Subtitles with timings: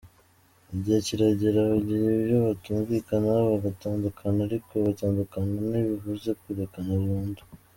[0.75, 7.41] Igihe kiragera bagira ibyo batumvikanaho bagatandukana ariko gutandukana ntibivuze kurekana burundu.